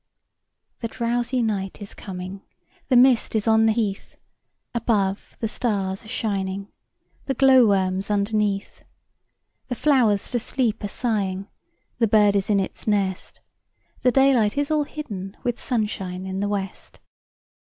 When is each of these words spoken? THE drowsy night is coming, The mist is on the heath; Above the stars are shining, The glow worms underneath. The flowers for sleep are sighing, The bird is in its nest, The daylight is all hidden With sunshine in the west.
THE 0.79 0.87
drowsy 0.87 1.43
night 1.43 1.79
is 1.79 1.93
coming, 1.93 2.41
The 2.89 2.95
mist 2.95 3.35
is 3.35 3.47
on 3.47 3.67
the 3.67 3.71
heath; 3.71 4.17
Above 4.73 5.37
the 5.39 5.47
stars 5.47 6.03
are 6.03 6.07
shining, 6.07 6.69
The 7.25 7.35
glow 7.35 7.67
worms 7.67 8.09
underneath. 8.09 8.81
The 9.67 9.75
flowers 9.75 10.27
for 10.27 10.39
sleep 10.39 10.83
are 10.83 10.87
sighing, 10.87 11.49
The 11.99 12.07
bird 12.07 12.35
is 12.35 12.49
in 12.49 12.59
its 12.59 12.87
nest, 12.87 13.41
The 14.01 14.11
daylight 14.11 14.57
is 14.57 14.71
all 14.71 14.85
hidden 14.85 15.37
With 15.43 15.61
sunshine 15.61 16.25
in 16.25 16.39
the 16.39 16.49
west. 16.49 16.99